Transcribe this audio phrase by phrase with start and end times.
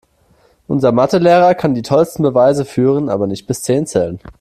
[0.67, 4.19] Unser Mathe-Lehrer kann die tollsten Beweise führen, aber nicht bis zehn zählen.